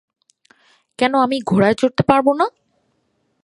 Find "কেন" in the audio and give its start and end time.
0.99-1.13